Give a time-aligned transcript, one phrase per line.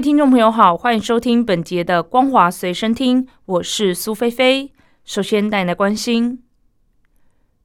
[0.00, 4.72] 听众朋友好，欢迎收听本节的《光华随身听》，我是苏菲菲。
[5.04, 6.42] 首先带来关心。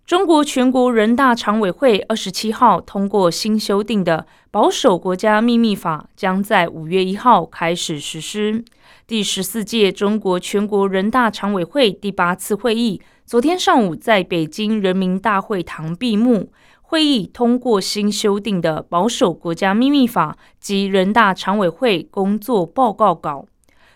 [0.06, 8.66] 中国全国人大常委会二十七号通过新修订的保守国家秘密法，将在五月一号开始实施。
[9.08, 16.52] 第十四届中国全国人大常委会第八次会议昨天上午在北京人民大会堂闭幕，
[16.88, 23.46] 会议通过新修订的保守国家秘密法及人大常委会工作报告稿。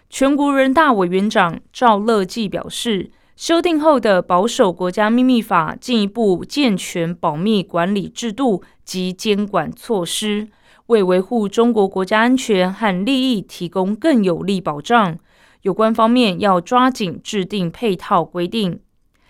[0.10, 3.12] 全国人大委员长赵乐际表示。
[3.40, 10.50] 修订后的保守国家秘密法进一步健全保密管理制度及监管措施，
[10.88, 15.18] 为维护中国国家安全和利益提供更有力保障。
[15.62, 18.82] 有关方面要抓紧制定配套规定。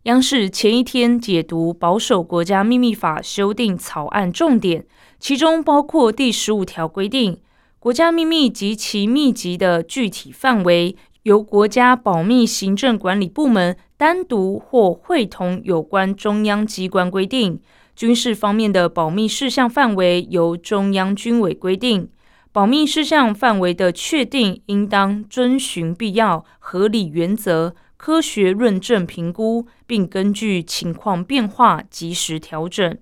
[0.09, 4.83] 央视前一天解读保守国家秘密法修订草案重点，
[5.19, 7.37] 其中包括第十五条规定，
[7.77, 10.95] 国家秘密及其密集的具体范围。
[11.23, 17.59] 由国家保密行政管理部门单独或会同有关中央机关规定；
[17.95, 22.09] 军事方面的保密事项范围由中央军委规定。
[22.51, 32.97] 保密事项范围的确定，应当遵循必要、合理原则，科学论证评估，并根据情况变化及时调整。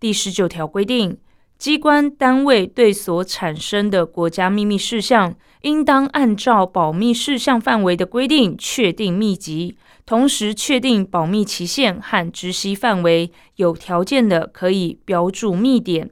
[0.00, 1.18] 第十九条规定。
[1.58, 16.08] 机关单位对所产生的国家秘密事项，应当按照保密事项范围的规定确定密集，同时确定保密期限和知悉范围，有条件的可以标注密点。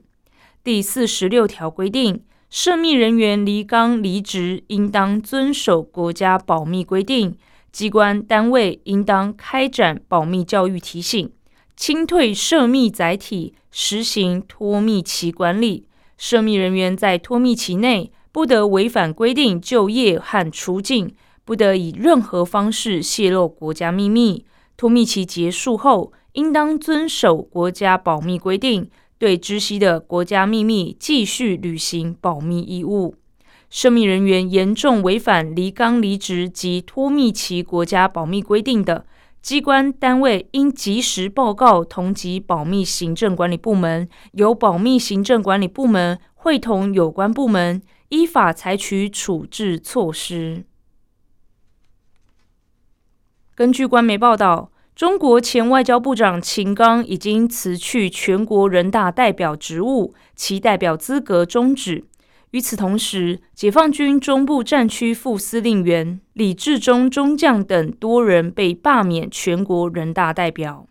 [0.63, 7.35] 第四十六条规定，涉密人员离岗离职，应当遵守国家保密规定，
[7.71, 11.31] 机关单位应当开展保密教育提醒。
[11.75, 15.85] 清退涉密载体，实行脱密期管理。
[16.17, 21.15] 涉密人员在脱密期内不得违反规定就业和出境，
[21.45, 24.45] 不得以任何方式泄露国家秘密。
[24.75, 33.15] 脱密期结束后，应当遵守国家保密规定，对知悉的国家秘密继续履行保密义务。
[33.69, 39.05] 涉密人员严重违反离岗离职及脱密期国家保密规定的，
[39.41, 50.65] 机关单位应及时报告同级保密行政管理部门，由保密行政管理部门会同有关部门依法采取处置措施。
[53.53, 62.05] 根据官媒报道，中国前外交部长秦刚已经辞去全国人大代表职务，其代表资格终止。
[62.51, 70.87] 与此同时，解放军中部战区副司令员李志忠中将等多人被罢免全国人大代表。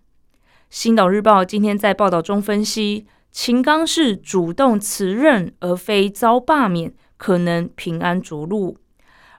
[0.71, 8.77] 星岛日报今天在报道中分析，秦刚是主动辞任，而非遭罢免，可能平安着陆。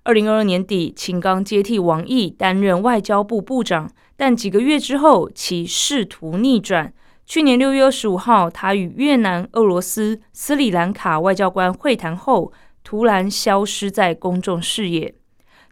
[0.04, 6.94] 二零二二年底，秦刚接替王毅担任外交部部长，但几个月之后，其仕途逆转。
[7.30, 12.52] 去年六月二十五号，他与越南、俄罗斯、斯里兰卡外交官会谈后，
[12.84, 15.14] 突然消失在公众视野。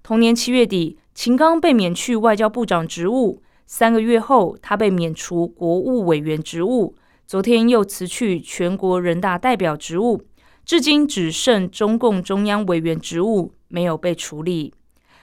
[0.04, 3.42] 同年七月底，秦刚被免去外交部长职务。
[3.66, 6.96] 三个月后，他被免除国务委员职务。
[7.26, 10.22] 昨天又辞去全国人大代表职务，
[10.64, 14.76] 至今只剩中共中央委员职务没有被处理。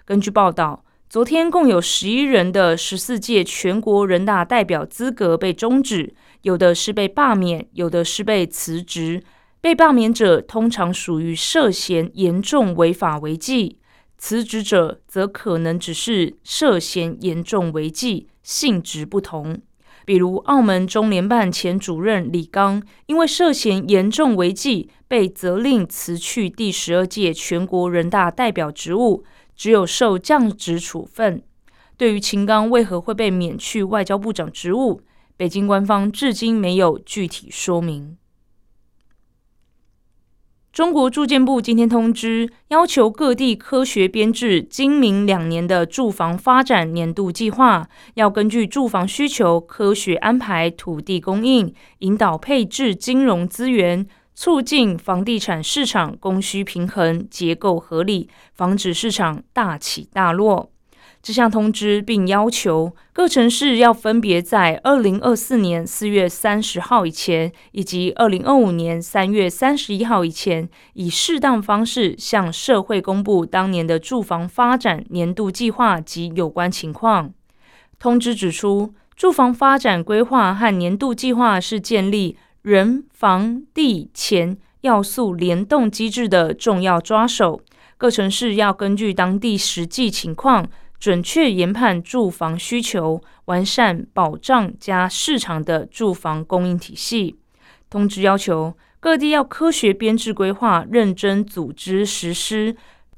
[0.04, 0.84] 根据报道。
[1.08, 9.22] 昨天共有十一人的十四届全国人大代表资格被终止，有的是被罢免，有的是被辞职。
[9.60, 13.78] 被罢免者通常属于涉嫌严重违法违纪，
[14.18, 19.60] 辞职者则可能只是涉嫌严重违纪，性质不同。
[20.04, 29.24] 比如，澳门中联办前主任李刚，因为涉嫌严重违纪，被责令辞去第十二届全国人大代表职务。
[29.56, 31.42] 只有受降职处分。
[31.96, 35.02] 对于秦刚为何会被免去外交部长职务，
[35.36, 38.16] 北京官方至今没有具体说明。
[40.72, 54.04] 中国住建部今天通知，要求各地科学编制今明两年的住房发展年度计划，要根据住房需求科学安排土地供应，引导配置金融资源。
[54.34, 60.70] 促进房地产市场供需平衡、结构合理，防止市场大起大落。
[61.22, 77.32] 这项通知，并要求各城市要分别在二零二四年四月三十号以前，以及二零二五年三月三十一号以前，以适当方式向社会公布当年的住房发展年度计划及有关情况。
[77.98, 87.60] 通知指出，住房发展规划和年度计划是建立人、房、地、钱要素联动机制的重要抓手。
[87.98, 90.66] 各城市要根据当地实际情况。
[90.98, 97.36] 准确研判住房需求，完善保障加市场的住房供应体系。
[97.90, 102.74] 通知要求各地要科学编制规划，认真组织实施，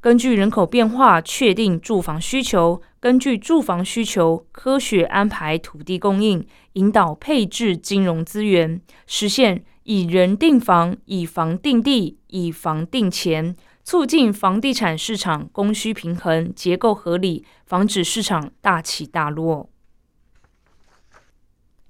[0.07, 13.53] 根据人口变化确定住房需求，根据住房需求科学安排土地供应，引导配置金融资源，实现以人定房、以房定地、以房定钱。
[13.83, 19.69] 促进房地产市场供需平衡、结构合理，防止市场大起大落。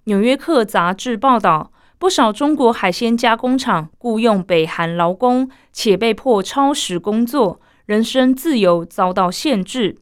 [0.05, 9.95] 纽约客杂志报道，不少中国海鲜加工厂雇佣北韩劳工，且被迫超时工作，人身自由遭到限制。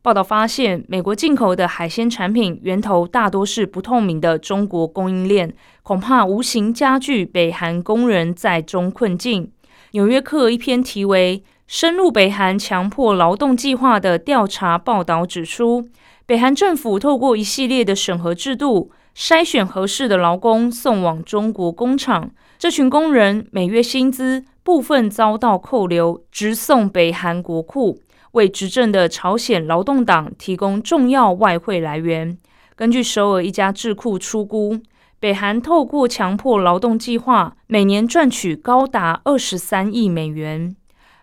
[0.00, 5.52] 报道发现，美国进口的海鲜产品源头大多是不透明的中国供应链，
[5.82, 9.50] 恐怕无形加剧北韩工人在中困境。
[9.90, 15.88] 纽约客一篇题为《深入北韩强迫劳动计划》的调查报道指出，
[16.24, 22.30] 北韩政府透过一系列的审核制度，筛选合适的劳工送往中国工厂。
[22.58, 28.00] 这群工人每月薪资部分遭到扣留，直送北韩国库，
[28.32, 32.38] 为执政的朝鲜劳动党提供重要外汇来源。
[32.76, 34.80] 根据首尔一家智库出估。
[35.20, 40.74] 北韩透过强迫劳动计划，每年赚取高达二十三亿美元。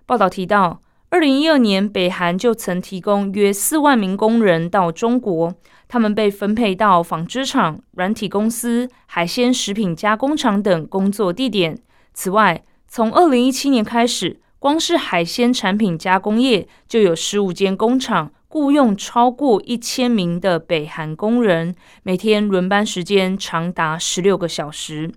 [0.06, 0.80] 报道提到，
[1.12, 5.52] 二零一二年，北韩就曾提供约四万名工人到中国，
[5.88, 11.80] 他们被分配到纺织厂、软体公司、海鲜食品加工厂等工作地点。
[12.14, 18.32] 此外，从二零一七年开始，光是海鲜产品加工业就有十五间工厂。
[18.48, 25.12] 雇佣超过一千名的北韩工人，每天轮班时间长达十六个小时。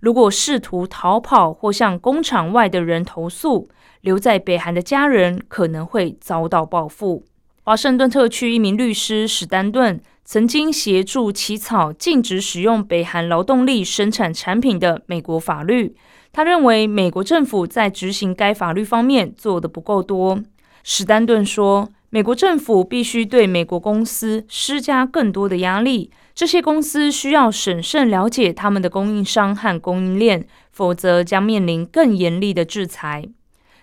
[0.00, 3.68] 如果试图逃跑或向工厂外的人投诉，
[4.00, 7.24] 留在北韩的家人可能会遭到报复。
[7.62, 15.94] 华盛顿特区一名律师史丹顿曾经协助起草禁止使用北韩劳动力生产产品的美国法律。
[16.32, 20.42] 他认为美国政府在执行该法律方面做得不够多。
[20.82, 21.88] 史丹顿说。
[22.10, 26.10] 美国政府必须对美国公司施加更多的压力。
[26.34, 33.28] 这些公司需要审慎了解他们的供应商和供应链，否则将面临更严厉的制裁。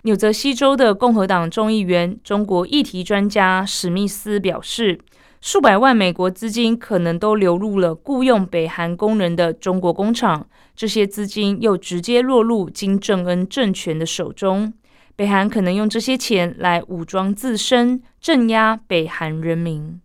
[0.06, 5.00] 纽泽西州的共和党众议员、中国议题专家史密斯表示，
[5.40, 14.72] 数百万美国资金可能都流入了雇佣北韩工人的中国工厂，这些资金又直接落入金正恩政权的手中。
[15.16, 20.00] 北韩可能用这些钱来武装自身，镇压北韩人民。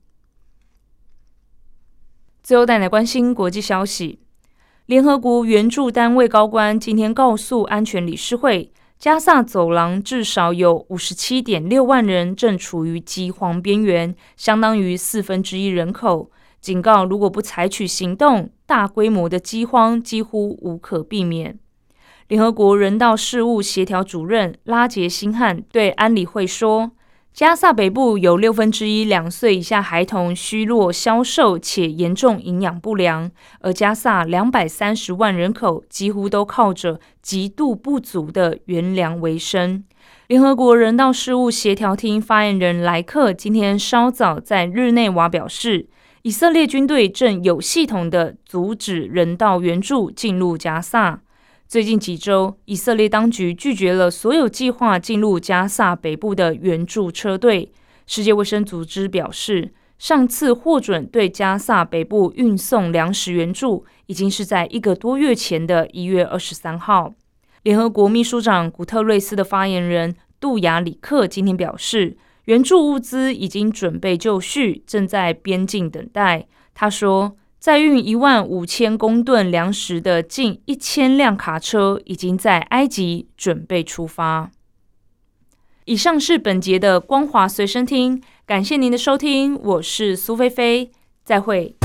[2.42, 4.18] 最后带来关心国际消息：
[4.88, 16.30] 联合国援助单位高官今天告诉安全理事会，加萨走廊至少有五十七点六万人正处于饥荒边缘，相当于四分之一人口。
[16.60, 21.58] 警告，如果不采取行动，大规模的饥荒几乎无可避免。
[22.28, 26.92] 联合国人道事务协调主任拉杰辛汉对安理会说
[27.34, 39.84] ：“加萨北部有六分之一两岁以下孩童虚弱、消瘦且严重营养不良，而加萨两百三十万人口几乎都靠着极度不足的原粮为生。”
[40.28, 45.88] 联合国人道事务协调厅发言人莱克今天稍早在日内瓦表示，
[46.24, 51.22] 以色列军队正有系统的阻止人道援助进入加萨。
[51.72, 57.72] 最近几周，以色列当局拒绝了所有计划进入加萨北部的援助车队。
[58.06, 67.14] 世界卫生组织表示，上次获准对加萨北部运送粮食援助，已经是在一个多月前的一月二十三号。
[67.64, 76.48] 联合国秘书长古特瑞斯的发言人杜亚里克今天表示，援助物资已经准备就绪，正在边境等待。
[76.74, 77.38] 他说。
[77.62, 84.50] 载运一万五千公吨粮食的近一千辆卡车已经在埃及准备出发。
[85.86, 90.92] 以上是本节的光华随身听，感谢您的收听，我是苏菲菲，
[91.24, 91.76] 再会。